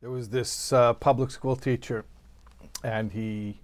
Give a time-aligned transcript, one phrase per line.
[0.00, 2.04] There was this uh, public school teacher,
[2.84, 3.60] and he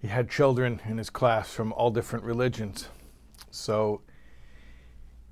[0.00, 2.88] he had children in his class from all different religions.
[3.50, 4.02] So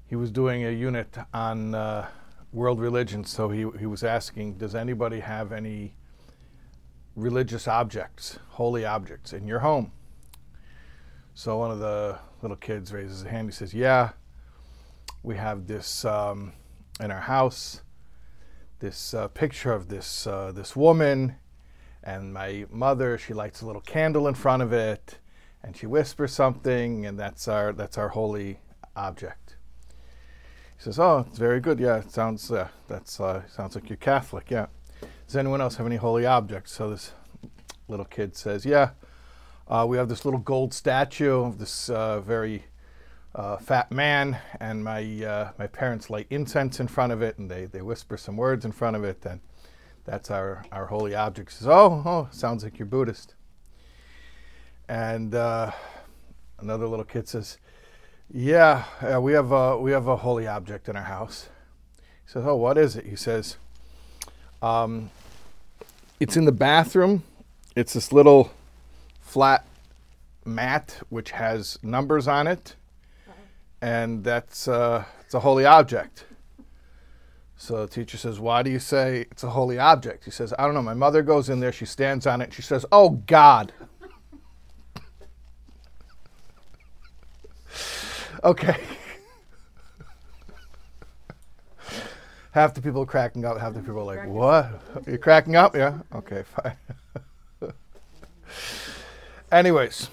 [0.09, 2.09] he was doing a unit on uh,
[2.53, 3.31] world religions.
[3.31, 5.95] So he he was asking, does anybody have any
[7.15, 9.93] religious objects, holy objects in your home?
[11.35, 13.47] So one of the little kids raises his hand.
[13.49, 14.11] He says, "Yeah,
[15.23, 16.53] we have this um,
[16.99, 17.83] in our house."
[18.81, 21.37] This uh, picture of this uh, this woman
[22.03, 23.19] and my mother.
[23.19, 25.19] She lights a little candle in front of it,
[25.63, 28.61] and she whispers something, and that's our that's our holy
[28.97, 29.57] object.
[30.77, 31.81] He says, "Oh, it's very good.
[31.81, 34.51] Yeah, it sounds uh, that's uh, sounds like you're Catholic.
[34.51, 34.67] Yeah.
[35.27, 37.13] Does anyone else have any holy objects?" So this
[37.89, 38.91] little kid says, "Yeah,
[39.67, 42.65] uh, we have this little gold statue of this uh, very."
[43.39, 47.49] Uh, fat man, and my uh, my parents light incense in front of it, and
[47.49, 49.41] they, they whisper some words in front of it, and
[50.05, 51.53] that's our, our holy object.
[51.53, 53.37] Says, oh, oh, sounds like you're Buddhist.
[54.89, 55.71] And uh,
[56.59, 57.59] another little kid says,
[58.33, 61.49] yeah, we have a, we have a holy object in our house.
[61.99, 63.07] He says, oh, what is it?
[63.07, 63.57] He says,
[64.63, 65.11] um,
[66.19, 67.23] it's in the bathroom.
[67.77, 68.51] It's this little
[69.21, 69.65] flat
[70.45, 72.75] mat which has numbers on it
[73.81, 76.25] and that's uh, it's a holy object.
[77.57, 80.65] So the teacher says, "Why do you say it's a holy object?" He says, "I
[80.65, 80.83] don't know.
[80.83, 81.73] My mother goes in there.
[81.73, 82.45] She stands on it.
[82.45, 83.73] And she says, "Oh God."
[88.45, 88.77] okay.
[92.53, 93.59] half the people are cracking up.
[93.59, 94.81] Half the people are like, "What?
[95.07, 95.99] You're cracking up?" Yeah.
[96.15, 96.45] Okay.
[96.45, 96.77] Fine.
[99.53, 100.11] Anyways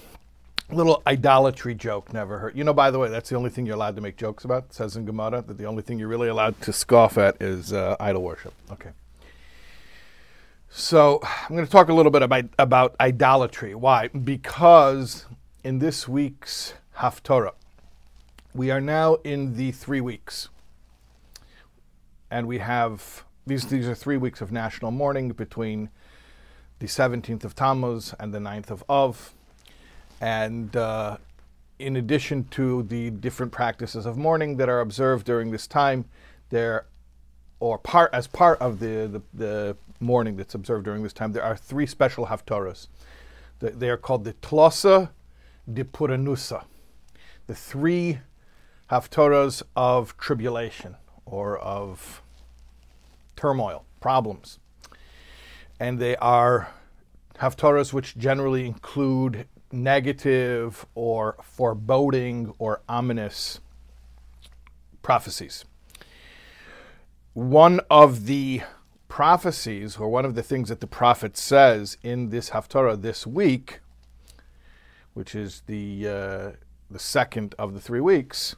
[0.70, 2.56] little idolatry joke never hurt.
[2.56, 4.72] You know, by the way, that's the only thing you're allowed to make jokes about.
[4.72, 7.96] Says in Gemara that the only thing you're really allowed to scoff at is uh,
[8.00, 8.52] idol worship.
[8.72, 8.90] Okay.
[10.68, 13.74] So I'm going to talk a little bit about, about idolatry.
[13.74, 14.08] Why?
[14.08, 15.26] Because
[15.62, 17.54] in this week's Haftorah,
[18.52, 20.48] we are now in the three weeks.
[22.30, 25.90] And we have, these, these are three weeks of national mourning between
[26.80, 29.32] the 17th of Tammuz and the 9th of Av
[30.20, 31.18] and uh,
[31.78, 36.06] in addition to the different practices of mourning that are observed during this time,
[36.50, 36.86] there,
[37.60, 41.42] or part as part of the, the, the mourning that's observed during this time, there
[41.42, 42.88] are three special haftarahs.
[43.58, 45.10] They are called the Tlosa
[45.72, 46.64] de Puranusa,
[47.46, 48.18] the three
[48.90, 52.22] haftarahs of tribulation or of
[53.34, 54.58] turmoil, problems.
[55.80, 56.68] And they are
[57.40, 63.60] haftarahs which generally include negative or foreboding or ominous
[65.02, 65.64] prophecies.
[67.34, 68.62] One of the
[69.08, 73.80] prophecies, or one of the things that the prophet says in this Haftarah this week,
[75.14, 76.50] which is the, uh,
[76.90, 78.56] the second of the three weeks,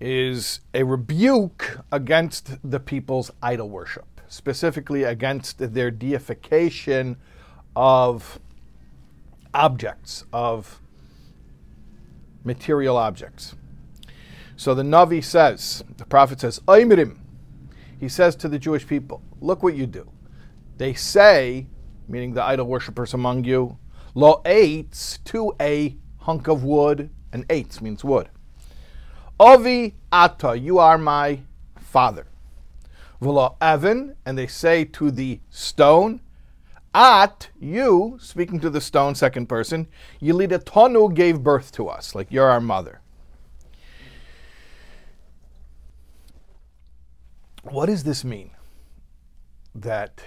[0.00, 7.16] is a rebuke against the people's idol worship, specifically against their deification
[7.74, 8.38] of
[9.54, 10.80] objects, of
[12.44, 13.54] material objects.
[14.56, 17.18] So the Navi says, the prophet says, Aymirim,
[18.00, 20.10] he says to the Jewish people, look what you do.
[20.76, 21.66] They say,
[22.08, 23.78] meaning the idol worshippers among you,
[24.14, 28.28] lo eitz to a hunk of wood, and eitz means wood.
[29.38, 31.40] Avi ata, you are my
[31.76, 32.26] father.
[33.22, 36.20] V'lo evan, and they say to the stone,
[36.94, 39.86] at you, speaking to the stone, second person,
[40.20, 43.00] Yelida Tonu gave birth to us, like you're our mother.
[47.62, 48.50] What does this mean?
[49.74, 50.22] That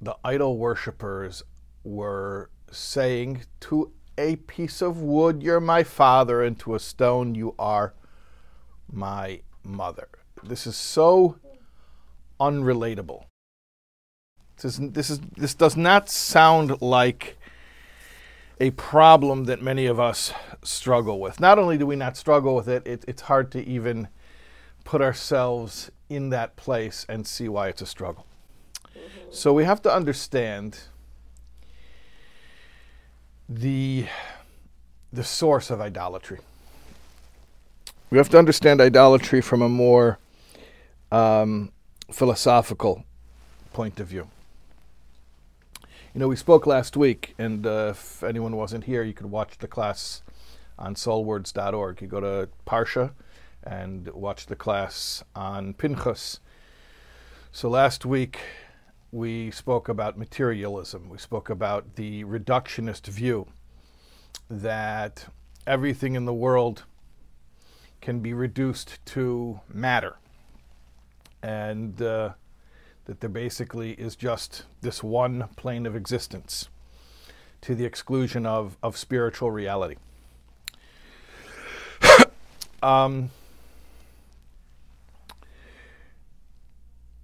[0.00, 1.42] the idol worshippers
[1.84, 7.54] were saying to a piece of wood, You're my father, and to a stone, You
[7.58, 7.94] are
[8.90, 10.08] my mother.
[10.42, 11.38] This is so
[12.40, 13.24] unrelatable.
[14.60, 17.36] This, is, this, is, this does not sound like
[18.58, 20.32] a problem that many of us
[20.62, 21.40] struggle with.
[21.40, 24.08] Not only do we not struggle with it, it it's hard to even
[24.84, 28.24] put ourselves in that place and see why it's a struggle.
[28.86, 29.30] Mm-hmm.
[29.30, 30.78] So we have to understand
[33.48, 34.06] the,
[35.12, 36.38] the source of idolatry.
[38.08, 40.18] We have to understand idolatry from a more
[41.12, 41.72] um,
[42.10, 43.04] philosophical
[43.72, 44.28] point of view.
[46.16, 49.58] You know, we spoke last week, and uh, if anyone wasn't here, you could watch
[49.58, 50.22] the class
[50.78, 52.00] on soulwords.org.
[52.00, 53.10] You go to Parsha
[53.62, 56.40] and watch the class on Pinchas.
[57.52, 58.38] So last week,
[59.12, 61.10] we spoke about materialism.
[61.10, 63.48] We spoke about the reductionist view
[64.48, 65.26] that
[65.66, 66.84] everything in the world
[68.00, 70.16] can be reduced to matter.
[71.42, 72.30] And uh,
[73.06, 76.68] that there basically is just this one plane of existence
[77.62, 79.96] to the exclusion of, of spiritual reality.
[82.82, 83.30] um,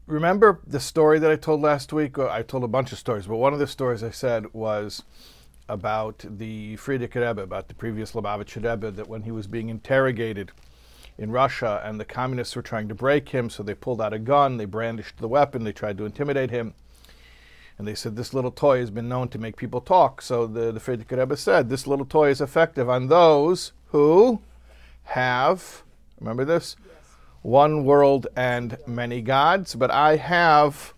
[0.06, 2.19] remember the story that I told last week?
[2.19, 5.02] I told a bunch of stories, but one of the stories I said was
[5.69, 10.52] about the Frierdiker Rebbe, about the previous Lubavitcher Rebbe, that when he was being interrogated
[11.19, 14.19] in Russia and the communists were trying to break him, so they pulled out a
[14.19, 16.75] gun, they brandished the weapon, they tried to intimidate him.
[17.79, 20.23] And they said, This little toy has been known to make people talk.
[20.23, 24.41] So the, the Frierdiker Rebbe said, This little toy is effective on those who
[25.05, 25.82] have,
[26.20, 26.76] remember this?
[27.43, 30.94] one world and many gods, but I have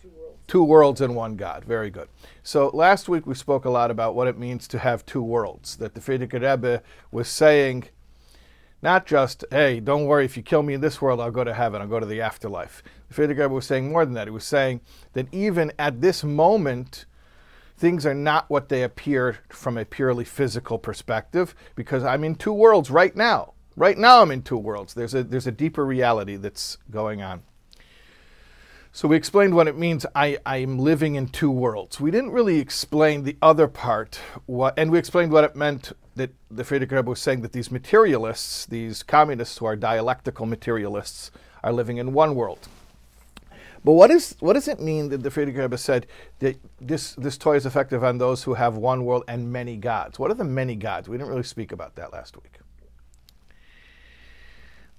[0.00, 0.38] two worlds.
[0.46, 1.64] two worlds and one God.
[1.64, 2.08] Very good.
[2.42, 5.76] So last week we spoke a lot about what it means to have two worlds.
[5.76, 7.88] That the Frierdiker Rebbe was saying,
[8.84, 11.54] not just, hey, don't worry, if you kill me in this world, I'll go to
[11.54, 12.82] heaven, I'll go to the afterlife.
[13.08, 14.26] The Rebbe was saying more than that.
[14.26, 14.82] He was saying
[15.14, 17.06] that even at this moment,
[17.78, 22.52] things are not what they appear from a purely physical perspective because I'm in two
[22.52, 23.54] worlds right now.
[23.74, 24.92] Right now, I'm in two worlds.
[24.92, 27.42] There's a, there's a deeper reality that's going on.
[28.92, 30.04] So we explained what it means.
[30.14, 32.00] I, I'm living in two worlds.
[32.00, 36.30] We didn't really explain the other part, what, and we explained what it meant that
[36.50, 41.30] the Frierdiker Rebbe was saying that these materialists, these communists who are dialectical materialists,
[41.62, 42.68] are living in one world.
[43.84, 46.06] But what is what does it mean that the Frierdiker Rebbe said
[46.38, 50.18] that this this toy is effective on those who have one world and many gods?
[50.18, 51.08] What are the many gods?
[51.08, 52.58] We didn't really speak about that last week.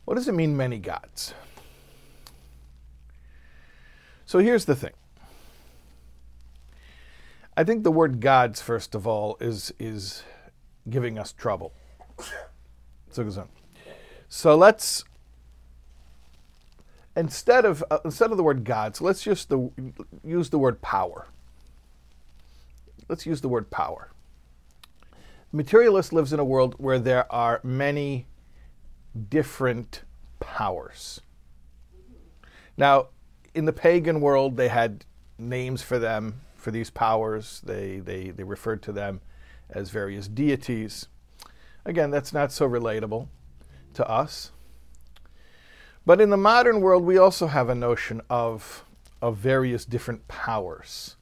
[0.06, 1.34] What does it mean, many gods?
[4.28, 4.94] So here's the thing.
[7.58, 10.24] I think the word gods, first of all, is is
[10.90, 11.74] giving us trouble.
[14.28, 15.04] So let's
[17.16, 19.72] instead of uh, instead of the word gods, let's just the,
[20.24, 21.28] use the word power.
[23.08, 24.12] Let's use the word power.
[25.52, 28.26] Materialist lives in a world where there are many
[29.30, 30.02] different
[30.40, 31.22] powers.
[32.76, 33.08] Now,
[33.54, 35.06] in the pagan world, they had
[35.38, 37.62] names for them, for these powers.
[37.64, 39.22] They, they, they referred to them
[39.70, 41.08] as various deities.
[41.86, 43.28] Again, that's not so relatable
[43.94, 44.52] to us.
[46.06, 48.86] But in the modern world, we also have a notion of,
[49.22, 51.16] of various different powers.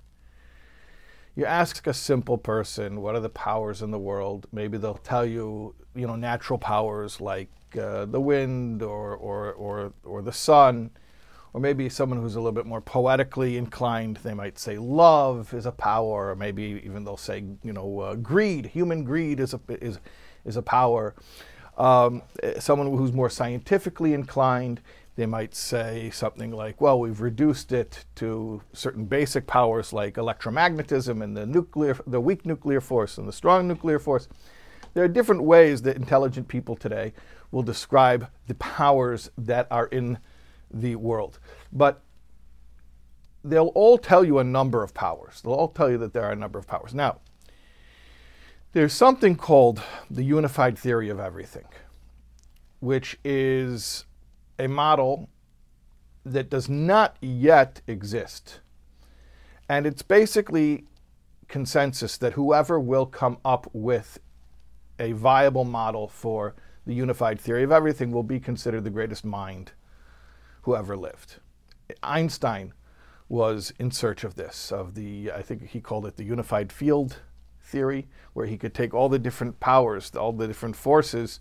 [1.35, 4.45] You ask a simple person, what are the powers in the world?
[4.51, 7.49] Maybe they'll tell you, you know, natural powers like
[7.79, 10.91] uh, the wind or, or, or, or the sun,
[11.53, 15.67] or maybe someone who's a little bit more poetically inclined, they might say love is
[15.67, 19.59] a power, or maybe even they'll say, you know, uh, greed, human greed is a,
[19.69, 20.00] is,
[20.45, 21.13] is a power.
[21.77, 22.23] Um,
[22.59, 24.81] someone who's more scientifically inclined,
[25.15, 31.23] they might say something like, well, we've reduced it to certain basic powers like electromagnetism
[31.23, 34.27] and the nuclear, the weak nuclear force and the strong nuclear force.
[34.95, 37.13] There are different ways that intelligent people today
[37.51, 40.17] will describe the powers that are in
[40.73, 41.39] the world.
[41.71, 42.01] But
[43.43, 45.41] they'll all tell you a number of powers.
[45.41, 46.93] They'll all tell you that there are a number of powers.
[46.93, 47.19] Now,
[48.74, 51.65] there's something called the unified theory of everything,
[52.79, 54.05] which is
[54.57, 55.29] a model
[56.25, 58.62] that does not yet exist.
[59.69, 60.86] And it's basically
[61.48, 64.19] consensus that whoever will come up with
[65.00, 66.55] a viable model for
[66.86, 69.71] the unified theory of everything will be considered the greatest mind
[70.63, 71.38] who ever lived.
[72.01, 72.74] Einstein
[73.29, 77.20] was in search of this, of the, I think he called it the unified field
[77.62, 81.39] theory, where he could take all the different powers, all the different forces,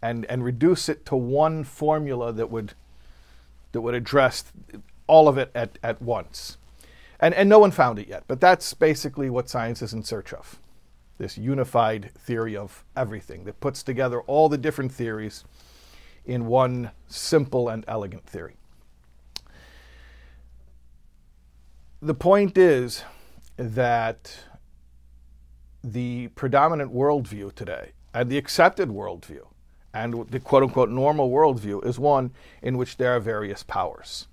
[0.00, 2.74] and, and reduce it to one formula that would,
[3.72, 4.44] that would address
[5.06, 6.58] all of it at, at once.
[7.20, 10.32] And, and no one found it yet, but that's basically what science is in search
[10.32, 10.58] of
[11.18, 15.44] this unified theory of everything that puts together all the different theories
[16.24, 18.56] in one simple and elegant theory.
[22.04, 23.04] The point is
[23.56, 24.36] that
[25.84, 29.46] the predominant worldview today and the accepted worldview
[29.94, 34.26] and the quote unquote normal worldview is one in which there are various powers.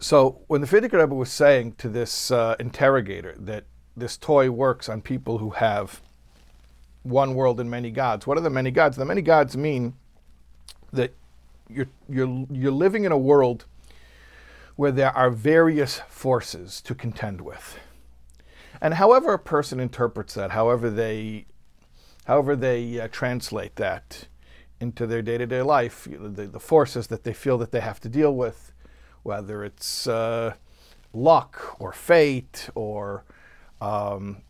[0.00, 4.88] So when the Frierdiker Rebbe was saying to this uh, interrogator that this toy works
[4.88, 6.00] on people who have
[7.04, 8.96] one world and many gods, what are the many gods?
[8.96, 9.94] The many gods mean
[10.92, 11.14] that
[11.68, 13.66] you're, you're, you're living in a world
[14.78, 17.80] where there are various forces to contend with.
[18.80, 21.46] And however a person interprets that, however they,
[22.26, 24.28] however they uh, translate that
[24.78, 27.98] into their day-to-day life, you know, the, the, forces that they feel that they have
[27.98, 28.70] to deal with,
[29.24, 30.54] whether it's uh,
[31.12, 33.24] luck or fate or
[33.80, 34.42] um,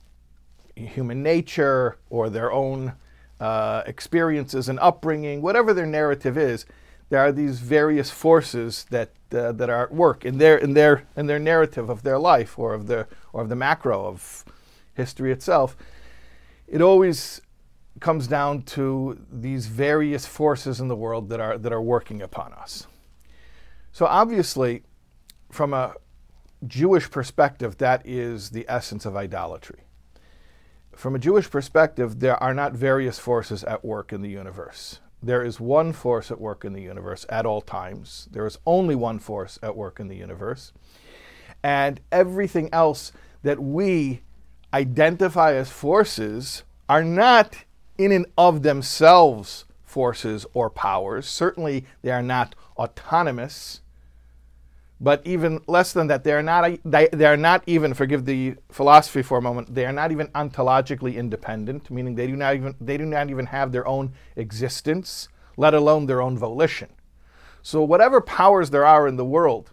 [0.77, 2.93] human nature or their own
[3.41, 6.67] uh, experiences and upbringing, whatever their narrative is,
[7.11, 11.05] there are these various forces that uh, that are at work in their in their
[11.17, 14.45] in their narrative of their life or of the or of the macro of
[14.95, 15.77] history itself.
[16.67, 17.41] It always
[18.01, 22.53] comes down to these various forces in the world that are that are working upon
[22.53, 22.87] us.
[23.93, 24.83] So obviously,
[25.51, 25.95] from a
[26.67, 29.81] Jewish perspective, that is the essence of idolatry.
[30.95, 34.99] From a Jewish perspective, there are not various forces at work in the universe.
[35.23, 38.29] There is one force at work in the universe at all times.
[38.31, 40.73] There is only one force at work in the universe.
[41.63, 44.23] And everything else that we
[44.73, 47.65] identify as forces are not
[47.97, 51.27] in and of themselves forces or powers.
[51.27, 53.81] Certainly, they are not autonomous.
[55.01, 59.23] But even less than that, they are not, they, are not even, forgive the philosophy
[59.23, 62.97] for a moment, they are not even ontologically independent, meaning they do not even, they
[62.97, 66.89] do not even have their own existence, let alone their own volition.
[67.63, 69.71] So whatever powers there are in the world,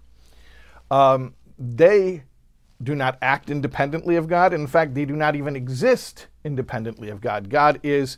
[0.91, 2.23] um, they
[2.83, 4.53] do not act independently of God.
[4.53, 7.49] In fact, they do not even exist independently of God.
[7.49, 8.17] God is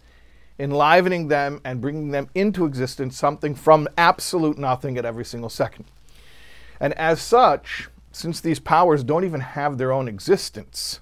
[0.59, 5.85] enlivening them and bringing them into existence something from absolute nothing at every single second.
[6.79, 11.01] And as such, since these powers don't even have their own existence,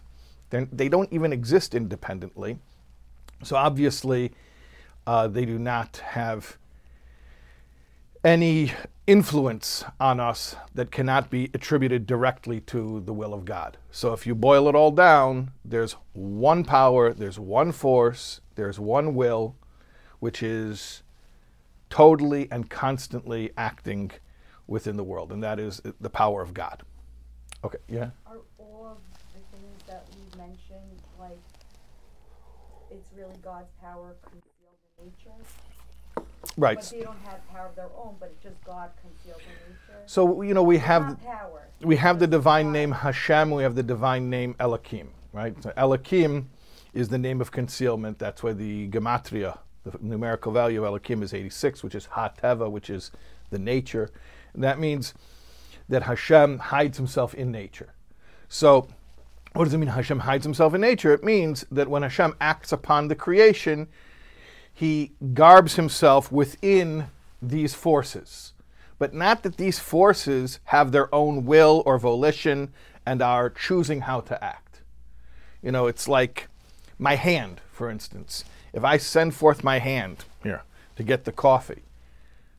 [0.50, 2.60] they don't even exist independently.
[3.44, 4.32] So obviously,
[5.06, 6.58] uh, they do not have
[8.24, 8.72] any
[9.06, 13.78] influence on us that cannot be attributed directly to the will of God.
[13.92, 19.14] So if you boil it all down, there's one power, there's one force, there's one
[19.14, 19.56] will,
[20.20, 21.04] which is
[21.90, 24.12] totally and constantly acting
[24.68, 26.84] within the world, and that is the power of God.
[27.64, 28.10] Okay, yeah?
[28.28, 28.98] Are all of
[29.34, 31.40] the things that we mentioned, like,
[32.92, 34.44] it's really God's power concealed
[35.00, 36.26] in nature?
[36.58, 36.78] Right.
[36.78, 40.04] But they don't have power of their own, but it's just God concealed in nature?
[40.06, 41.68] So, you know, we have, power.
[41.82, 42.74] we have the divine God.
[42.74, 45.62] name Hashem, we have the divine name Elohim, right?
[45.62, 46.50] So Elohim
[46.94, 48.20] is the name of concealment.
[48.20, 52.90] That's why the gematria, the numerical value of Elohim is 86, which is Ha-Teva, which
[52.90, 53.12] is
[53.50, 54.12] the nature.
[54.56, 55.14] That means
[55.90, 57.94] that Hashem hides himself in nature.
[58.48, 58.88] So,
[59.54, 61.14] what does it mean Hashem hides himself in nature?
[61.14, 63.88] It means that when Hashem acts upon the creation,
[64.74, 67.08] he garbs himself within
[67.42, 68.54] these forces.
[69.00, 72.74] But not that these forces have their own will or volition
[73.06, 74.82] and are choosing how to act.
[75.62, 76.48] You know, it's like
[77.00, 78.44] my hand, for instance.
[78.74, 80.64] If I send forth my hand here
[80.98, 81.84] to get the coffee,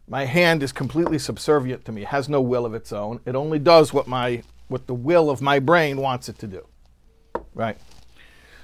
[0.09, 3.21] my hand is completely subservient to me, has no will of its own.
[3.27, 6.67] It only does what my what the will of my brain wants it to do.
[7.55, 7.79] Right?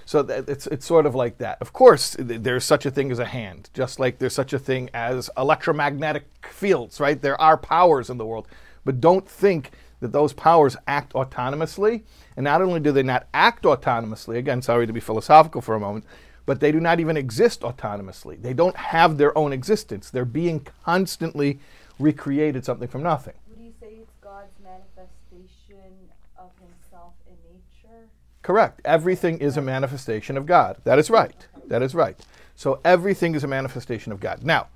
[0.05, 1.59] So it's it's sort of like that.
[1.61, 4.91] Of course, there's such a thing as a hand, just like there's such a thing
[4.93, 7.21] as electromagnetic fields, right?
[7.21, 8.47] There are powers in the world,
[8.85, 9.71] but don't think
[10.01, 12.03] that those powers act autonomously.
[12.37, 15.81] And not only do they not act autonomously, again, sorry to be philosophical for a
[15.81, 16.05] moment,
[16.47, 18.41] but they do not even exist autonomously.
[18.41, 20.11] They don't have their own existence.
[20.11, 21.61] They're being constantly
[21.99, 23.35] recreated something from nothing.
[23.49, 25.93] Would you say it's God's manifestation
[26.37, 28.09] of himself in nature?
[28.43, 28.81] Correct.
[28.85, 30.79] Everything is a manifestation of God.
[30.85, 31.47] That is right.
[31.67, 32.19] That is right.
[32.55, 34.43] So everything is a manifestation of God.
[34.43, 34.69] Now,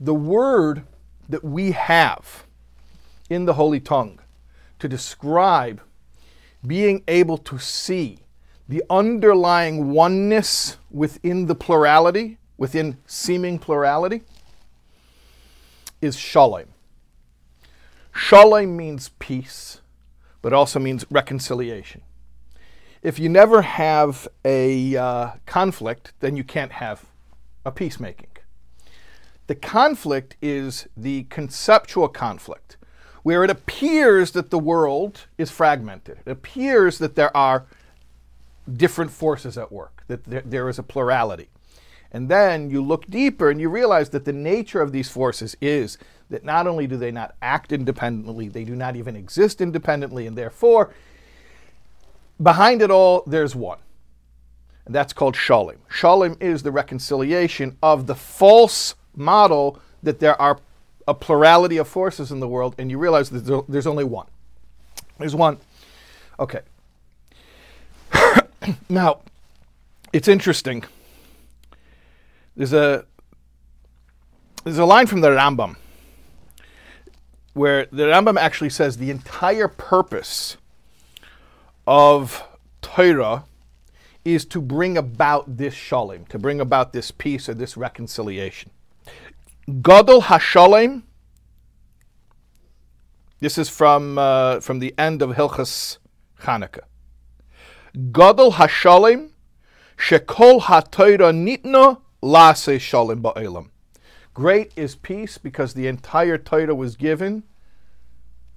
[0.00, 0.84] the word
[1.28, 2.44] that we have
[3.30, 4.20] in the Holy Tongue
[4.78, 5.80] to describe
[6.66, 8.20] being able to see
[8.68, 14.22] the underlying oneness within the plurality, within seeming plurality,
[16.02, 16.66] is shalom.
[18.14, 19.80] Shalom means peace,
[20.42, 22.02] but also means reconciliation.
[23.02, 27.06] If you never have a uh, conflict, then you can't have
[27.64, 28.28] a peacemaking.
[29.46, 32.76] The conflict is the conceptual conflict,
[33.22, 36.18] where it appears that the world is fragmented.
[36.26, 37.66] It appears that there are
[38.76, 41.48] different forces at work, that there, there is a plurality.
[42.10, 45.98] And then you look deeper and you realize that the nature of these forces is
[46.30, 50.36] that not only do they not act independently, they do not even exist independently, and
[50.36, 50.92] therefore,
[52.42, 53.78] behind it all, there's one.
[54.86, 55.76] And that's called Shalom.
[55.90, 60.58] Shalom is the reconciliation of the false model that there are
[61.06, 64.26] a plurality of forces in the world, and you realize that there's only one.
[65.18, 65.58] There's one.
[66.38, 66.60] Okay.
[68.88, 69.20] now,
[70.12, 70.84] it's interesting.
[72.56, 73.04] There's a
[74.64, 75.76] there's a line from the Rambam
[77.54, 80.56] where the Rambam actually says the entire purpose
[81.86, 82.42] of
[82.82, 83.44] Torah
[84.24, 88.70] is to bring about this shalom, to bring about this peace or this reconciliation.
[89.82, 91.02] Gadol hashalom.
[93.40, 95.98] This is from uh, from the end of Hilchas
[96.42, 96.84] Chanukah.
[97.94, 99.30] Gadol hashalom
[99.96, 103.70] shekol haTorah nitna lase shalom ba'elam.
[104.34, 107.42] Great is peace because the entire Torah was given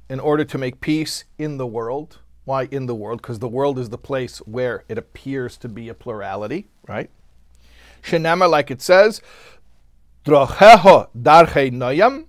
[0.10, 2.20] in order to make peace in the world.
[2.44, 3.22] Why in the world?
[3.22, 7.10] Because the world is the place where it appears to be a plurality, right?
[8.04, 9.22] Shenema, like it says,
[10.26, 12.26] Drocheho darche noyam,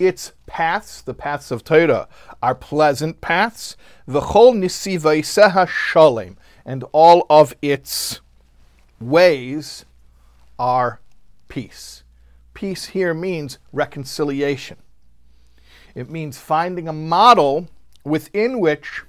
[0.00, 2.08] its paths, the paths of Torah,
[2.42, 3.76] are pleasant paths.
[4.08, 8.20] V'chol nisivaiseha shalem, and all of its
[8.98, 9.84] ways
[10.58, 11.00] are
[11.48, 12.02] peace.
[12.54, 14.78] Peace here means reconciliation.
[15.94, 17.68] It means finding a model
[18.02, 19.02] within which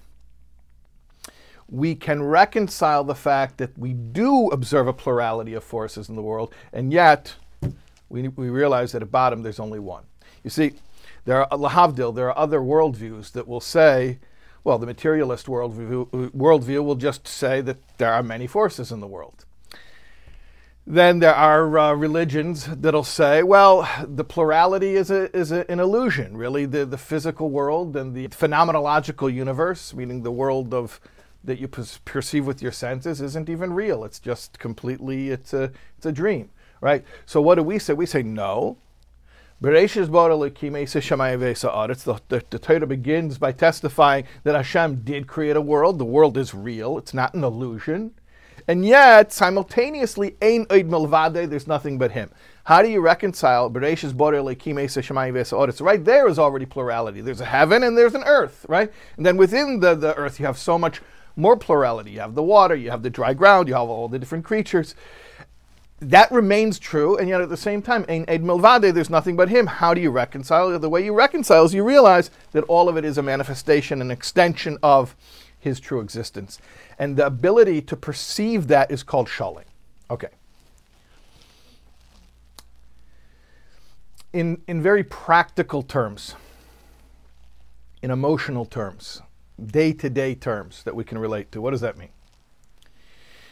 [1.70, 6.22] we can reconcile the fact that we do observe a plurality of forces in the
[6.22, 7.36] world, and yet
[8.10, 10.04] we, we realize that at bottom there's only one.
[10.44, 10.74] You see,
[11.26, 14.20] there are lahavdil, there are other worldviews that will say,
[14.64, 19.08] well, the materialist worldview, worldview will just say that there are many forces in the
[19.08, 19.46] world.
[20.86, 25.80] Then there are uh, religions that'll say, well, the plurality is, a, is a, an
[25.80, 26.36] illusion.
[26.36, 31.00] Really, the, the physical world and the phenomenological universe, meaning the world of
[31.44, 34.04] that you perceive with your senses, isn't even real.
[34.04, 36.50] It's just completely, it's a, it's a dream,
[36.82, 37.04] right?
[37.26, 37.94] So what do we say?
[37.94, 38.78] We say no.
[39.62, 39.70] The,
[42.30, 46.00] the, the Torah begins by testifying that Hashem did create a world.
[46.00, 46.98] The world is real.
[46.98, 48.16] It's not an illusion.
[48.68, 52.32] And yet, simultaneously, Ein Oid Milvade, there's nothing but Him.
[52.64, 57.22] How do you reconcile Bereshis Borei Lekim Shemayim So right there is already plurality.
[57.22, 58.92] There's a heaven and there's an earth, right?
[59.18, 61.02] And then within the, the earth, you have so much
[61.36, 62.12] more plurality.
[62.12, 64.96] You have the water, you have the dry ground, you have all the different creatures.
[66.02, 69.50] That remains true, and yet at the same time, in Ed Milvade, there's nothing but
[69.50, 69.68] Him.
[69.68, 70.78] How do you reconcile?
[70.80, 74.10] The way you reconcile is you realize that all of it is a manifestation, an
[74.10, 75.16] extension of
[75.60, 76.58] His true existence.
[76.98, 79.64] And the ability to perceive that is called shalom.
[80.10, 80.30] Okay.
[84.34, 86.34] In, in very practical terms,
[88.02, 89.22] in emotional terms,
[89.64, 91.62] day to day terms that we can relate to.
[91.62, 92.10] What does that mean?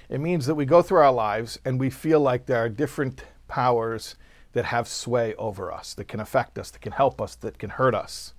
[0.09, 3.23] It means that we go through our lives and we feel like there are different
[3.47, 4.15] powers
[4.53, 7.69] that have sway over us, that can affect us, that can help us, that can
[7.69, 8.33] hurt us.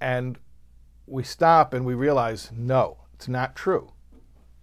[0.00, 0.38] And
[1.06, 3.90] we stop and we realize no, it's not true.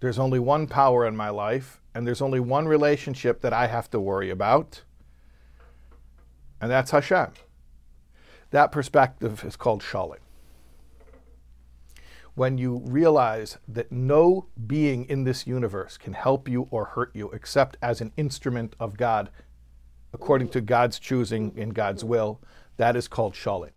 [0.00, 3.90] There's only one power in my life, and there's only one relationship that I have
[3.90, 4.82] to worry about,
[6.60, 7.28] and that's Hashem.
[8.50, 10.16] That perspective is called Shalom
[12.34, 17.30] when you realize that no being in this universe can help you or hurt you
[17.30, 19.28] except as an instrument of God,
[20.12, 22.40] according to God's choosing in God's will,
[22.78, 23.70] that is called shalom.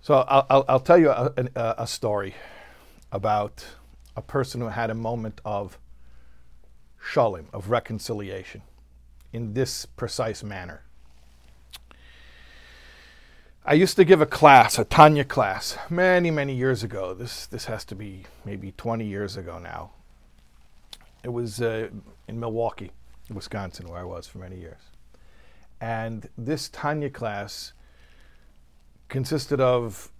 [0.00, 2.34] So I'll, I'll, I'll tell you a, a, a, story
[3.10, 3.64] about
[4.14, 5.78] a person who had a moment of
[7.02, 8.62] shalom, of reconciliation,
[9.32, 10.84] in this precise manner.
[13.66, 17.14] I used to give a class, a Tanya class, many, many years ago.
[17.14, 19.92] This this has to be maybe 20 years ago now.
[21.22, 21.88] It was uh,
[22.28, 22.90] in Milwaukee,
[23.32, 24.82] Wisconsin, where I was for many years.
[25.80, 27.72] And this Tanya class
[29.08, 30.10] consisted of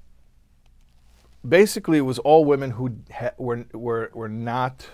[1.46, 2.96] basically it was all women who
[3.37, 4.88] were, were, were not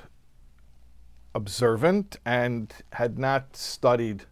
[1.36, 4.24] observant and had not studied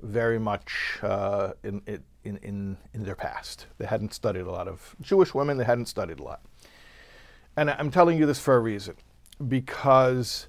[0.00, 3.66] very much uh, in, in in, in, in their past.
[3.78, 6.42] They hadn't studied a lot of Jewish women, they hadn't studied a lot.
[7.56, 8.96] And I'm telling you this for a reason
[9.46, 10.48] because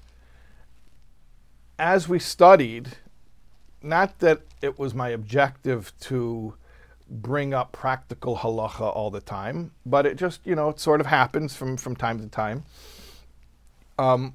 [1.78, 2.96] as we studied,
[3.82, 6.54] not that it was my objective to
[7.08, 11.06] bring up practical halacha all the time, but it just, you know, it sort of
[11.06, 12.64] happens from, from time to time.
[13.98, 14.34] Um,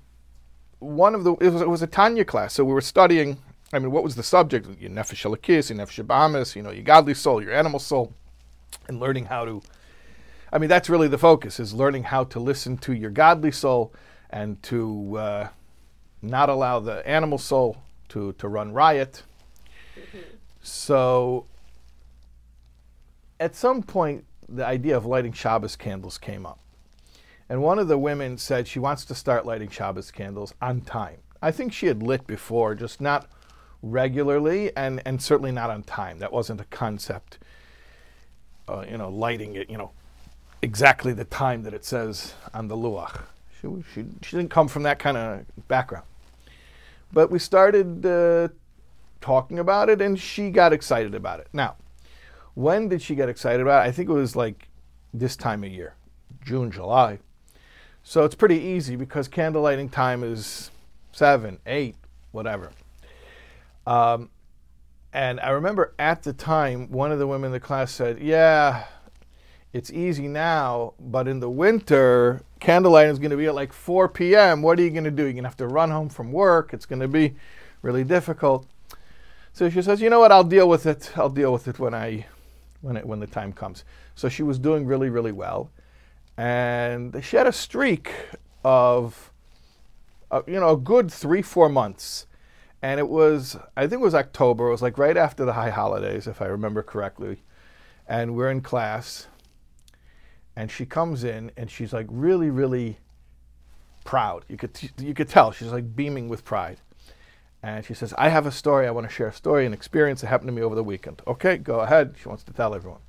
[0.79, 3.37] one of the, it was, it was a Tanya class, so we were studying
[3.73, 4.67] I mean, what was the subject?
[4.79, 8.13] Your nefesh elokis, your nefesh bahamis, you know, your godly soul, your animal soul,
[8.87, 9.61] and learning how to.
[10.51, 13.93] I mean, that's really the focus: is learning how to listen to your godly soul
[14.29, 15.47] and to uh,
[16.21, 17.77] not allow the animal soul
[18.09, 19.23] to to run riot.
[19.95, 20.19] Mm-hmm.
[20.61, 21.45] So,
[23.39, 26.59] at some point, the idea of lighting Shabbos candles came up.
[27.49, 31.17] And one of the women said she wants to start lighting Shabbos candles on time.
[31.41, 33.27] I think she had lit before, just not
[33.81, 36.19] regularly and, and certainly not on time.
[36.19, 37.39] That wasn't a concept,
[38.67, 39.91] uh, you know, lighting it, you know,
[40.61, 43.21] exactly the time that it says on the luach.
[43.61, 46.05] She, she, she didn't come from that kind of background.
[47.13, 48.49] But we started uh,
[49.19, 51.47] talking about it and she got excited about it.
[51.53, 51.75] Now,
[52.53, 53.89] when did she get excited about it?
[53.89, 54.67] I think it was like
[55.13, 55.95] this time of year,
[56.43, 57.19] June, July.
[58.03, 60.71] So it's pretty easy because candle lighting time is
[61.11, 61.95] seven, eight,
[62.31, 62.71] whatever.
[63.91, 64.29] Um,
[65.11, 68.85] and I remember at the time, one of the women in the class said, Yeah,
[69.73, 74.07] it's easy now, but in the winter, candlelight is going to be at like 4
[74.07, 74.61] p.m.
[74.61, 75.23] What are you going to do?
[75.23, 76.73] You're going to have to run home from work.
[76.73, 77.35] It's going to be
[77.81, 78.65] really difficult.
[79.51, 80.31] So she says, You know what?
[80.31, 81.11] I'll deal with it.
[81.17, 82.25] I'll deal with it when I.
[82.79, 83.83] When, it, when the time comes.
[84.15, 85.69] So she was doing really, really well
[86.35, 88.11] and she had a streak
[88.63, 89.31] of,
[90.31, 92.25] uh, you know, a good three, four months.
[92.81, 94.67] And it was, I think it was October.
[94.67, 97.43] It was like right after the high holidays, if I remember correctly.
[98.07, 99.27] And we're in class.
[100.55, 102.97] And she comes in and she's like really, really
[104.03, 104.45] proud.
[104.49, 106.77] You could, you could tell she's like beaming with pride.
[107.63, 108.87] And she says, I have a story.
[108.87, 111.21] I want to share a story, an experience that happened to me over the weekend.
[111.27, 112.15] Okay, go ahead.
[112.19, 113.01] She wants to tell everyone.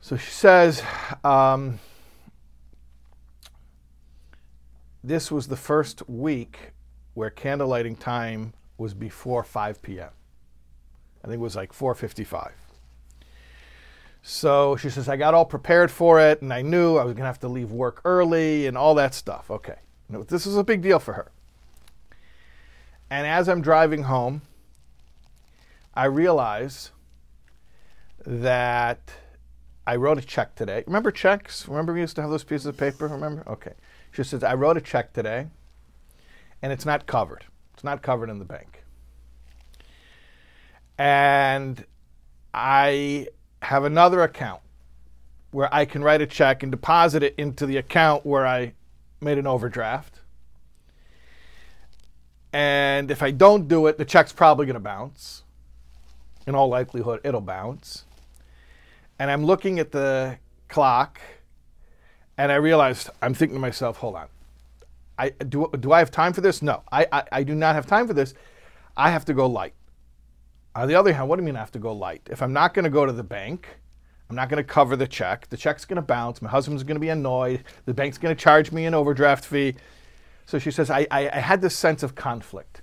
[0.00, 0.82] So she says,
[1.22, 1.80] um,
[5.04, 6.72] this was the first week
[7.18, 10.10] where candle lighting time was before 5 p.m.
[11.24, 12.52] I think it was like 4:55.
[14.22, 17.24] So she says, I got all prepared for it, and I knew I was going
[17.24, 19.50] to have to leave work early and all that stuff.
[19.50, 19.78] Okay.
[20.08, 21.32] this is a big deal for her.
[23.10, 24.42] And as I'm driving home,
[25.94, 26.92] I realize
[28.24, 29.10] that
[29.88, 30.84] I wrote a check today.
[30.86, 31.66] Remember checks?
[31.66, 33.08] Remember we used to have those pieces of paper?
[33.08, 33.42] Remember?
[33.48, 33.72] Okay.
[34.12, 35.48] She says, I wrote a check today
[36.62, 37.44] and it's not covered.
[37.74, 38.82] It's not covered in the bank.
[40.98, 41.84] And
[42.52, 43.28] I
[43.62, 44.62] have another account
[45.50, 48.72] where I can write a check and deposit it into the account where I
[49.20, 50.20] made an overdraft.
[52.52, 55.44] And if I don't do it, the check's probably going to bounce.
[56.46, 58.04] In all likelihood, it'll bounce
[59.18, 61.20] and I'm looking at the clock,
[62.36, 64.28] and I realized I'm thinking to myself, hold on.
[65.18, 66.62] I, do, do I have time for this?
[66.62, 68.34] No, I, I, I do not have time for this.
[68.96, 69.74] I have to go light.
[70.74, 72.22] On the other hand, what do you mean I have to go light?
[72.30, 73.68] If I'm not going to go to the bank,
[74.30, 75.48] I'm not going to cover the check.
[75.48, 76.40] The check's going to bounce.
[76.40, 77.64] My husband's going to be annoyed.
[77.86, 79.74] The bank's going to charge me an overdraft fee.
[80.46, 82.82] So she says, I, I, I had this sense of conflict.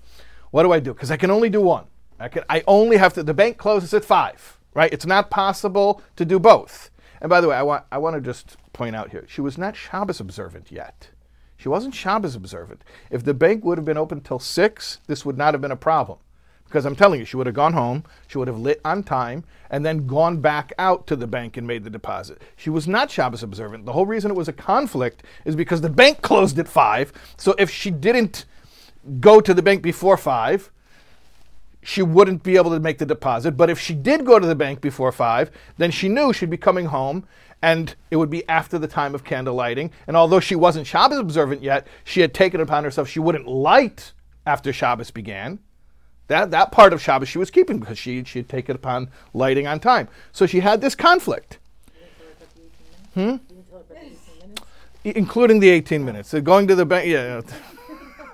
[0.52, 0.94] What do I do?
[0.94, 1.86] Because I can only do one.
[2.20, 4.94] I, can, I only have to, the bank closes at 5 right?
[4.94, 6.92] It's not possible to do both.
[7.20, 9.58] And by the way, I want, I want to just point out here, she was
[9.58, 11.10] not Shabbos observant yet.
[11.58, 12.84] She wasn't Shabbos observant.
[13.10, 15.78] If the bank would have been open till 6, this would not have been a
[15.78, 16.20] problem.
[16.66, 19.44] Because I'm telling you, she would have gone home, she would have lit on time,
[19.70, 22.42] and then gone back out to the bank and made the deposit.
[22.56, 23.86] She was not Shabbos observant.
[23.86, 27.14] The whole reason it was a conflict is because the bank closed at 5.
[27.38, 28.46] So if she didn't
[29.20, 30.72] go to the bank before 5,
[31.86, 33.52] she wouldn't be able to make the deposit.
[33.52, 36.58] But if she did go to the bank before five, then she knew she'd be
[36.58, 37.28] coming home
[37.62, 39.92] and it would be after the time of candle lighting.
[40.08, 44.14] And although she wasn't Shabbos observant yet, she had taken upon herself she wouldn't light
[44.46, 45.60] after Shabbos began.
[46.28, 49.68] That, that part of Shabbos she was keeping because she, she had taken upon lighting
[49.68, 50.08] on time.
[50.32, 51.60] So she had this conflict.
[53.14, 53.38] Hmm?
[55.04, 56.30] Including the 18 minutes.
[56.30, 57.42] So going to the bank, yeah.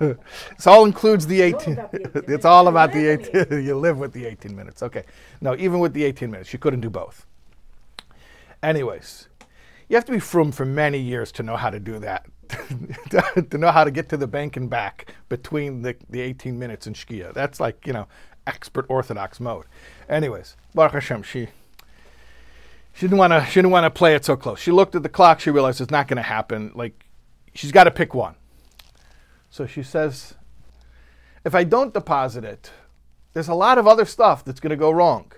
[0.00, 1.78] it all includes the 18.
[2.14, 3.46] it's all about the 18.
[3.64, 4.82] you live with the 18 minutes.
[4.82, 5.04] Okay.
[5.40, 7.26] No, even with the 18 minutes, you couldn't do both.
[8.62, 9.28] Anyways,
[9.88, 12.26] you have to be from for many years to know how to do that.
[13.50, 16.86] to know how to get to the bank and back between the, the 18 minutes
[16.86, 17.32] and Shkia.
[17.32, 18.06] That's like, you know,
[18.46, 19.64] expert Orthodox mode.
[20.08, 21.48] Anyways, Baruch Hashem, she
[22.94, 24.58] she didn't want to she didn't want to play it so close.
[24.60, 26.72] She looked at the clock, she realized it's not going to happen.
[26.74, 27.06] Like
[27.54, 28.34] she's got to pick one.
[29.50, 30.34] So she says,
[31.44, 32.70] if I don't deposit it,
[33.32, 35.32] there's a lot of other stuff that's going to go wrong.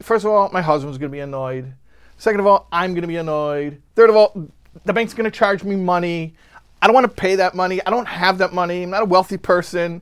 [0.00, 1.74] First of all, my husband's going to be annoyed.
[2.22, 3.82] Second of all, I'm going to be annoyed.
[3.96, 4.46] Third of all,
[4.84, 6.36] the bank's going to charge me money.
[6.80, 7.84] I don't want to pay that money.
[7.84, 8.84] I don't have that money.
[8.84, 10.00] I'm not a wealthy person.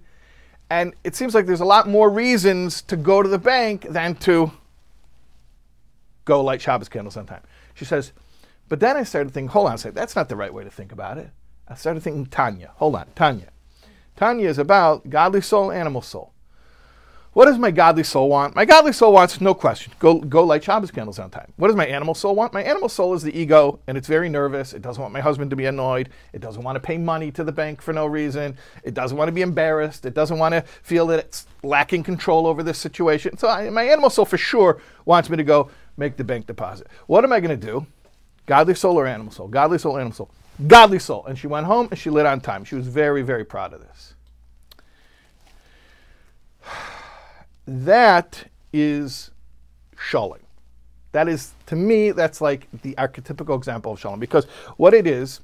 [0.68, 4.16] And it seems like there's a lot more reasons to go to the bank than
[4.16, 4.52] to
[6.26, 7.40] go light Shabbos candles sometime.
[7.72, 8.12] She says,
[8.68, 10.70] but then I started thinking, hold on a second, that's not the right way to
[10.70, 11.30] think about it.
[11.68, 12.72] I started thinking Tanya.
[12.74, 13.48] Hold on, Tanya.
[14.16, 16.34] Tanya is about godly soul, animal soul.
[17.32, 18.56] What does my godly soul want?
[18.56, 21.52] My godly soul wants, no question, go, go light Shabbos candles on time.
[21.56, 22.52] What does my animal soul want?
[22.52, 24.72] My animal soul is the ego, and it's very nervous.
[24.72, 26.08] It doesn't want my husband to be annoyed.
[26.32, 28.56] It doesn't want to pay money to the bank for no reason.
[28.82, 30.06] It doesn't want to be embarrassed.
[30.06, 33.36] It doesn't want to feel that it's lacking control over this situation.
[33.38, 36.88] So I, my animal soul for sure wants me to go make the bank deposit.
[37.06, 37.86] What am I going to do?
[38.46, 39.46] Godly soul or animal soul?
[39.46, 40.30] Godly soul, animal soul.
[40.66, 41.24] Godly soul.
[41.26, 42.64] And she went home and she lit on time.
[42.64, 44.14] She was very, very proud of this.
[47.66, 49.30] That is
[49.98, 50.38] shalom.
[51.12, 54.20] That is, to me, that's like the archetypical example of shalom.
[54.20, 54.44] Because
[54.76, 55.40] what it is,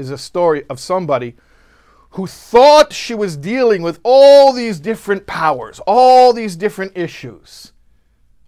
[0.00, 1.36] is a story of somebody
[2.12, 7.72] who thought she was dealing with all these different powers, all these different issues,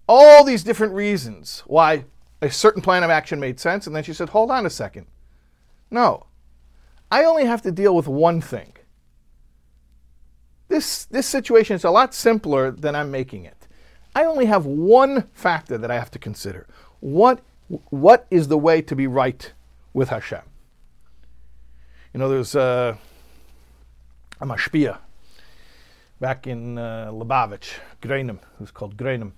[0.08, 2.04] all these different reasons why
[2.40, 3.86] a certain plan of action made sense.
[3.86, 5.06] And then she said, hold on a second.
[5.90, 6.26] No,
[7.10, 8.71] I only have to deal with one thing.
[10.72, 13.68] This, this situation is a lot simpler than I'm making it.
[14.14, 16.66] I only have one factor that I have to consider.
[17.00, 17.40] What,
[17.90, 19.52] what is the way to be right
[19.92, 20.40] with Hashem?
[22.14, 22.96] You know, there's uh,
[24.40, 24.96] a mashpia
[26.20, 29.32] back in uh, Lubavitch, Greinem, who's called Greinem.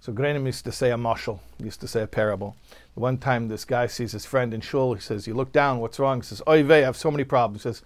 [0.00, 2.56] So Greinem used to say a mashal, used to say a parable.
[2.94, 5.98] One time this guy sees his friend in shul, he says, you look down, what's
[5.98, 6.22] wrong?
[6.22, 7.64] He says, oy vey, I have so many problems.
[7.64, 7.82] He says,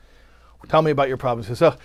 [0.69, 1.49] tell me about your problems.
[1.49, 1.77] He says, oh,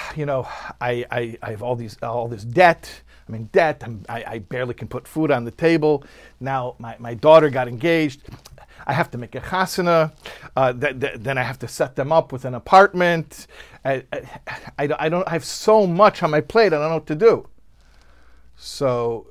[0.16, 0.46] you know,
[0.80, 3.02] I, I, I have all these all this debt.
[3.28, 3.82] I'm in debt.
[3.84, 6.04] I'm, I, I barely can put food on the table.
[6.40, 8.22] Now my, my daughter got engaged.
[8.84, 10.12] I have to make a chasana.
[10.56, 13.46] Uh, th- th- then I have to set them up with an apartment.
[13.84, 14.02] I,
[14.78, 16.72] I, I, don't I have so much on my plate.
[16.72, 17.48] I don't know what to do.
[18.56, 19.28] So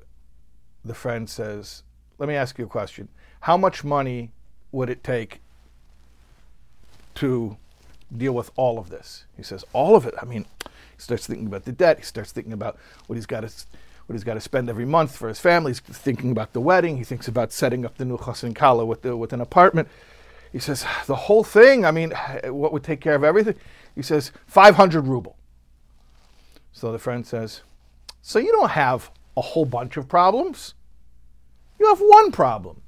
[0.86, 1.84] the friend says,
[2.18, 3.10] "Let me ask you a question.
[3.42, 4.32] How much money
[4.72, 5.42] would it take
[7.16, 7.58] to
[8.16, 9.26] deal with all of this.
[9.38, 10.14] He says, all of it.
[10.22, 11.98] I mean, he starts thinking about the debt.
[11.98, 13.52] He starts thinking about what he's got to
[14.06, 15.72] what he's got to spend every month for his family.
[15.72, 16.98] He's thinking about the wedding.
[16.98, 19.88] He thinks about setting up the new chassan kala with the, with an apartment.
[20.52, 21.86] He says, the whole thing.
[21.86, 22.12] I mean,
[22.46, 23.56] what would take care of everything?
[23.96, 25.38] He says, 500 ruble.
[26.74, 27.62] So the friend says,
[28.22, 30.74] so you don't have a whole bunch of problems.
[31.80, 32.82] You have one problem.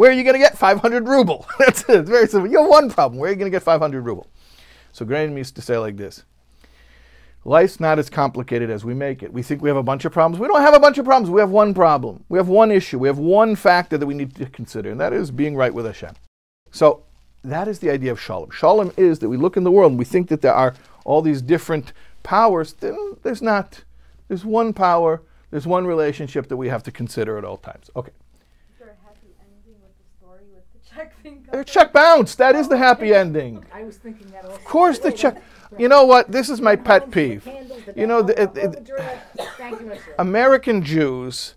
[0.00, 1.46] Where are you going to get 500 ruble?
[1.58, 1.90] That's it.
[1.90, 2.50] It's very simple.
[2.50, 3.20] You have one problem.
[3.20, 4.28] Where are you going to get 500 ruble?
[4.92, 6.24] So Greinem used to say like this
[7.44, 9.30] Life's not as complicated as we make it.
[9.30, 10.40] We think we have a bunch of problems.
[10.40, 11.28] We don't have a bunch of problems.
[11.28, 12.24] We have one problem.
[12.30, 12.98] We have one issue.
[12.98, 15.84] We have one factor that we need to consider, and that is being right with
[15.84, 16.14] Hashem.
[16.70, 17.02] So
[17.44, 18.52] that is the idea of shalom.
[18.52, 21.20] Shalom is that we look in the world and we think that there are all
[21.20, 22.72] these different powers.
[22.72, 23.84] There's not.
[24.28, 25.20] There's one power.
[25.50, 27.90] There's one relationship that we have to consider at all times.
[27.94, 28.12] Okay.
[31.52, 32.38] The check bounced.
[32.38, 33.64] That is the happy ending.
[33.72, 34.56] I was thinking that also.
[34.56, 35.42] Of course, the check.
[35.78, 36.30] You know what?
[36.30, 37.48] This is my pet peeve.
[37.96, 38.90] You know, the, it, it,
[40.18, 41.54] American Jews,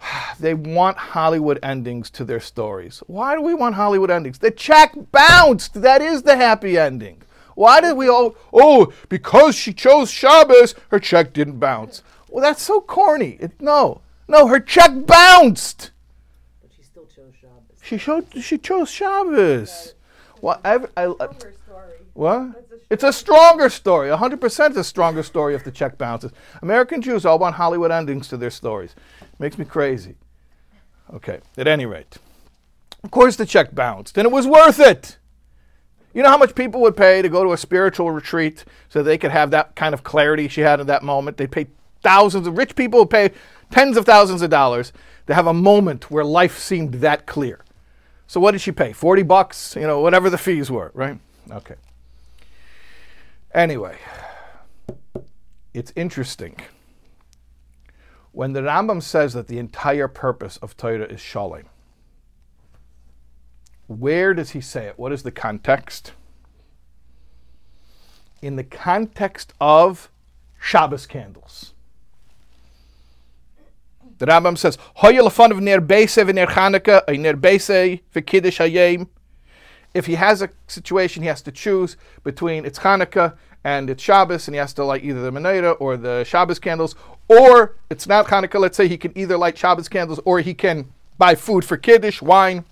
[0.40, 3.02] they want Hollywood endings to their stories.
[3.06, 4.38] Why do we want Hollywood endings?
[4.38, 5.80] The check bounced.
[5.80, 7.22] That is the happy ending.
[7.54, 8.34] Why did we all?
[8.52, 12.02] Oh, because she chose Shabbos, her check didn't bounce.
[12.28, 13.36] Well, that's so corny.
[13.40, 15.90] It, no, no, her check bounced.
[17.82, 18.26] She showed.
[18.42, 19.94] She chose Shabbos.
[20.40, 21.28] Well, I, I, I,
[22.14, 22.68] what?
[22.90, 24.10] It's a stronger story.
[24.10, 26.32] 100% a stronger story if the check bounces.
[26.60, 28.94] American Jews all want Hollywood endings to their stories.
[29.38, 30.16] Makes me crazy.
[31.14, 32.18] Okay, at any rate.
[33.02, 35.18] Of course the check bounced, and it was worth it.
[36.14, 39.16] You know how much people would pay to go to a spiritual retreat so they
[39.16, 41.38] could have that kind of clarity she had in that moment?
[41.38, 41.68] They'd pay
[42.02, 43.30] thousands of rich people would pay
[43.70, 44.92] tens of thousands of dollars
[45.26, 47.60] to have a moment where life seemed that clear.
[48.26, 48.92] So what did she pay?
[48.92, 51.18] 40 bucks, you know, whatever the fees were, right?
[51.50, 51.74] Okay.
[53.54, 53.98] Anyway,
[55.74, 56.56] it's interesting.
[58.32, 61.64] When the Rambam says that the entire purpose of Torah is shalom,
[63.86, 64.98] where does he say it?
[64.98, 66.12] What is the context?
[68.40, 70.10] In the context of
[70.58, 71.74] Shabbos candles.
[74.22, 79.08] The Rambam says, Hoya of ner beise v'ner Chanukah, a ner beise v'kiddush hayim.
[79.94, 84.46] If he has a situation, he has to choose between it's Hanukkah and it's Shabbos,
[84.46, 86.94] and he has to light either the menorah or the Shabbos candles,
[87.26, 88.60] or it's not Hanukkah.
[88.60, 92.22] Let's say he can either light Shabbos candles or he can buy food for Kiddush,
[92.22, 92.64] wine,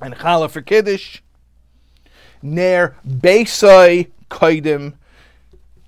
[0.00, 1.20] and challah for Kiddush.
[2.40, 4.94] Ner Beisai Kaidim.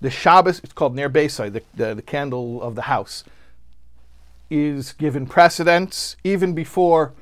[0.03, 3.25] The Shabbos, it's called Ner Beisai, the, the, the candle of the house
[4.53, 7.15] is given precedence even before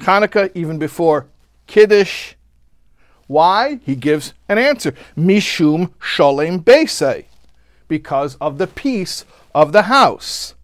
[0.00, 1.28] Hanukkah, even before
[1.68, 2.34] Kiddush.
[3.28, 3.78] Why?
[3.84, 4.92] He gives an answer.
[5.16, 7.26] Mishum sholem beisei.
[7.86, 9.24] Because of the peace
[9.54, 10.54] of the house.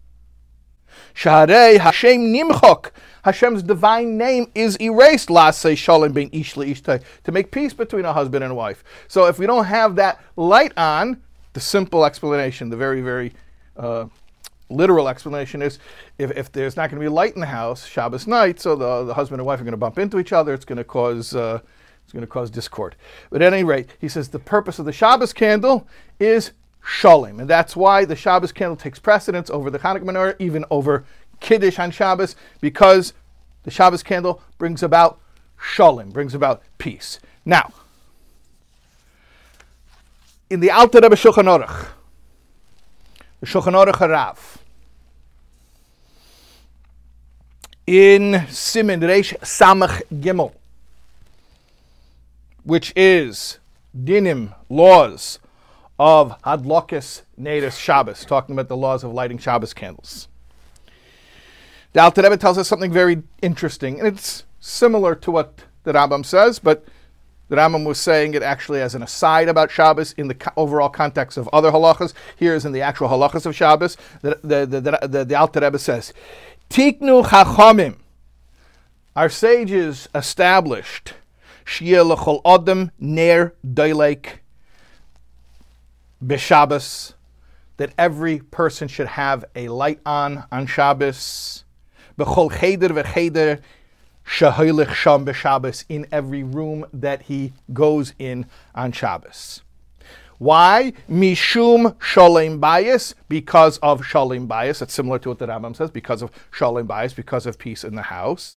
[1.15, 2.91] Shaharei Hashem Nimchok.
[3.23, 8.43] Hashem's divine name is erased, say shalom bein ish to make peace between a husband
[8.43, 8.83] and wife.
[9.07, 11.21] So if we don't have that light on,
[11.53, 13.33] the simple explanation, the very, very
[13.75, 14.05] uh,
[14.69, 15.79] literal explanation is
[16.17, 19.03] if, if there's not going to be light in the house Shabbos night, so the,
[19.05, 21.35] the husband and wife are going to bump into each other, it's going to cause
[21.35, 21.59] uh,
[22.03, 22.95] it's going to cause discord.
[23.29, 25.87] But at any rate, he says the purpose of the Shabbos candle
[26.19, 26.53] is
[26.83, 31.05] shalom, and that's why the Shabbos candle takes precedence over the Hanukkah menorah, even over
[31.39, 33.13] Kiddush on Shabbos, because
[33.63, 35.19] the Shabbos candle brings about
[35.61, 37.19] shalom, brings about peace.
[37.45, 37.71] Now,
[40.49, 41.87] in the Alter Rebbe Shulchan Aruch,
[43.39, 44.58] the Shulchan Aruch Harav,
[47.89, 50.53] in Siman Reish Samach Gimel,
[52.63, 53.57] which is
[53.97, 55.39] dinim, laws
[55.97, 60.27] of Hadlokis Nadis Shabbos, talking about the laws of lighting Shabbos candles.
[61.93, 66.23] The Alter Rebbe tells us something very interesting, and it's similar to what the Rambam
[66.23, 66.85] says, but
[67.47, 70.89] the Rambam was saying it actually as an aside about Shabbos in the co- overall
[70.89, 72.13] context of other halachas.
[72.35, 73.97] Here is in the actual halachas of Shabbos.
[74.21, 76.13] The, the, the, the, the, the Alter Rebbe says,
[76.69, 77.95] Tiknu chachamim.
[79.15, 81.15] Our sages established
[81.65, 84.41] Shia lechol adam ner doilek
[86.23, 87.15] b'Shabbos,
[87.77, 91.63] that every person should have a light on on Shabbos.
[92.19, 93.61] B'chol cheder v'cheder
[94.23, 99.63] Shaholich Sham b'Shabbos in every room that he goes in on Shabbos.
[100.39, 100.93] Why?
[101.09, 104.79] Mishum Shalom Bayis, because of Shalom Bayis.
[104.79, 107.95] That's similar to what the Rambam says, because of Shalom Bayis, because of peace in
[107.95, 108.55] the house.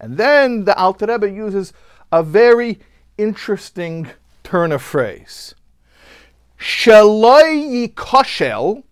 [0.00, 1.72] And then the Alter Rebbe uses
[2.10, 2.80] a very
[3.18, 4.08] interesting
[4.42, 5.54] turn of phrase.
[6.58, 8.84] Shaloi koshel,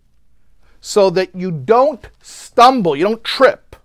[0.81, 3.77] so that you don't stumble, you don't trip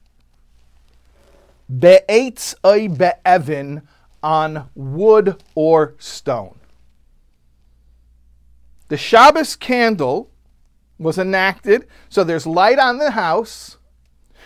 [1.68, 3.82] Be'etz oy be'evin
[4.22, 6.60] on wood or stone.
[8.88, 10.30] The Shabbos candle
[11.00, 13.78] was enacted, so there's light on the house,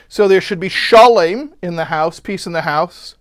[0.07, 3.15] so there should be shalom in the house, peace in the house.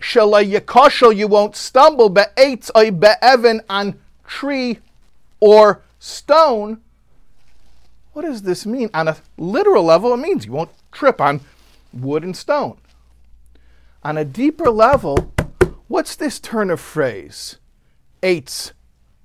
[0.00, 4.78] Shalay yakoshel, you won't stumble, be'etz oy be'evin on tree
[5.40, 6.80] or stone.
[8.12, 8.90] What does this mean?
[8.94, 11.40] On a literal level, it means you won't trip on
[11.92, 12.78] wood and stone.
[14.02, 15.32] On a deeper level,
[15.88, 17.58] what's this turn of phrase?
[18.22, 18.72] Eitz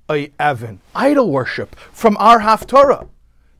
[0.09, 3.07] a Evan, idol worship from our Haftorah.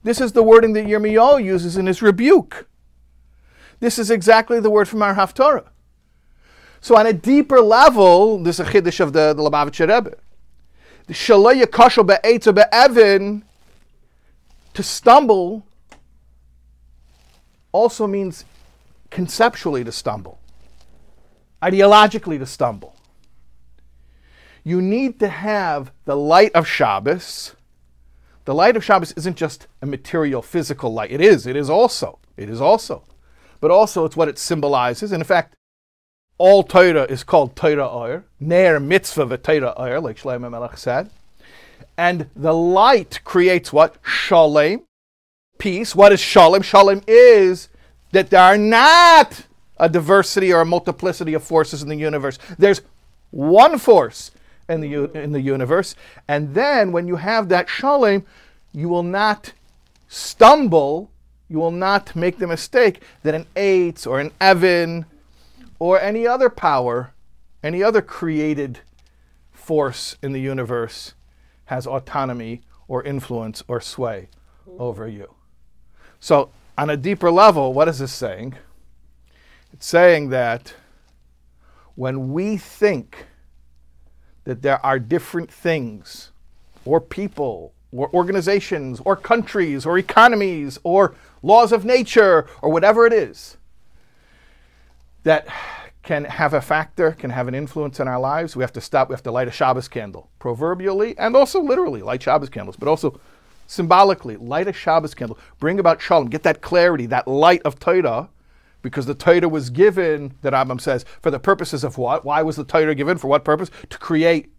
[0.04, 2.68] This is the wording that Yirmiyahu uses in his rebuke.
[3.80, 5.68] This is exactly the word from our Haftorah.
[6.80, 10.18] So on a deeper level, this is a chiddush of the, the Lubavitcher Rebbe.
[11.08, 13.44] The shalaya kashal be'etz be'evin,
[14.74, 15.66] to stumble,
[17.72, 18.46] also means
[19.10, 20.40] conceptually to stumble
[21.62, 22.96] ideologically to stumble.
[24.68, 27.56] You need to have the light of Shabbos.
[28.44, 31.10] The light of Shabbos isn't just a material, physical light.
[31.10, 31.48] It is.
[31.48, 32.20] It is also.
[32.36, 33.06] It is also.
[33.62, 35.14] But also, it's what it symbolizes.
[35.14, 35.56] And in fact,
[36.38, 38.26] all Torah is called Torah Oyer.
[38.42, 41.12] Ner mitzvah v'Torah Oyer, like Shlomo Melech said.
[41.98, 43.96] And the light creates what?
[44.04, 44.84] Shalom,
[45.60, 45.96] peace.
[45.96, 46.62] What is Shalom?
[46.62, 47.70] Shalom is
[48.12, 49.46] that there are not
[49.78, 52.38] a diversity or a multiplicity of forces in the universe.
[52.58, 52.82] There's
[53.32, 54.32] one force
[54.70, 55.96] in the, in the universe.
[56.28, 58.26] And then when you have that shalom,
[58.74, 59.54] you will not
[60.08, 61.12] stumble,
[61.50, 65.06] you will not make the mistake that an eight or an Evan
[65.80, 67.14] or any other power,
[67.64, 68.80] any other created
[69.52, 71.14] force in the universe
[71.66, 74.30] has autonomy or influence or sway
[74.80, 75.34] over you.
[76.20, 78.56] So, on a deeper level, what is this saying?
[79.74, 80.74] It's saying that
[81.96, 83.26] when we think
[84.48, 86.32] that there are different things
[86.86, 93.12] or people or organizations or countries or economies or laws of nature or whatever it
[93.12, 93.58] is
[95.24, 95.46] that
[96.02, 99.10] can have a factor, can have an influence in our lives, we have to stop.
[99.10, 102.88] We have to light a Shabbos candle, proverbially and also literally light Shabbos candles, but
[102.88, 103.20] also
[103.68, 108.30] symbolically light a Shabbos candle, bring about shalom, get that clarity, that light of Torah
[108.88, 112.26] because the Torah was given, the Rambam says, for the purposes of what?
[112.26, 113.18] Why was the Torah given?
[113.18, 113.70] For what purpose?
[113.90, 114.52] To create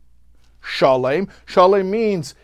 [0.62, 1.28] shalom.
[1.46, 2.34] Shalom means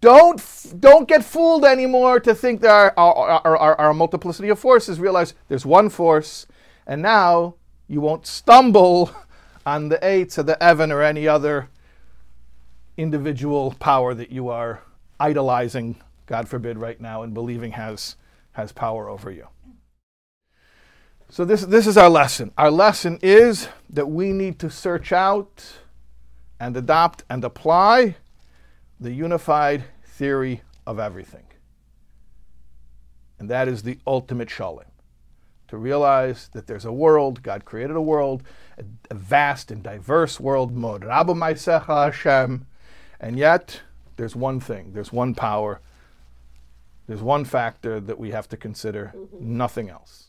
[0.00, 0.42] don't
[0.78, 5.00] don't get fooled anymore to think there are, are, are, are a multiplicity of forces.
[5.00, 6.46] Realize there's one force,
[6.86, 7.54] and now
[7.88, 9.10] you won't stumble
[9.66, 11.68] on the eights or the Evan or any other
[12.96, 14.82] individual power that you are
[15.18, 15.96] idolizing
[16.26, 18.16] God forbid, right now, and believing has,
[18.52, 19.46] has power over you.
[21.28, 22.52] So, this, this is our lesson.
[22.56, 25.78] Our lesson is that we need to search out
[26.60, 28.16] and adopt and apply
[29.00, 31.42] the unified theory of everything.
[33.38, 34.84] And that is the ultimate shalom.
[35.68, 38.44] To realize that there's a world, God created a world,
[38.78, 42.66] a, a vast and diverse world, Mod Hashem,
[43.20, 43.80] and yet
[44.16, 45.80] there's one thing, there's one power,
[47.08, 49.56] there's one factor that we have to consider, mm-hmm.
[49.56, 50.28] nothing else.